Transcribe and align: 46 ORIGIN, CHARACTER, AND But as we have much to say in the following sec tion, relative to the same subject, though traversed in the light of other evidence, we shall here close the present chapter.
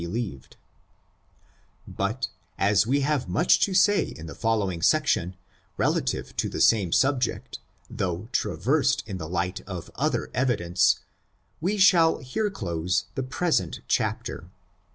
46 0.01 0.07
ORIGIN, 0.07 0.31
CHARACTER, 0.41 0.57
AND 1.85 1.95
But 1.95 2.27
as 2.57 2.87
we 2.87 3.01
have 3.01 3.29
much 3.29 3.59
to 3.59 3.75
say 3.75 4.05
in 4.05 4.25
the 4.25 4.33
following 4.33 4.81
sec 4.81 5.05
tion, 5.05 5.35
relative 5.77 6.35
to 6.37 6.49
the 6.49 6.59
same 6.59 6.91
subject, 6.91 7.59
though 7.87 8.27
traversed 8.31 9.03
in 9.05 9.19
the 9.19 9.29
light 9.29 9.61
of 9.67 9.91
other 9.93 10.31
evidence, 10.33 11.01
we 11.59 11.77
shall 11.77 12.17
here 12.17 12.49
close 12.49 13.05
the 13.13 13.21
present 13.21 13.81
chapter. 13.87 14.45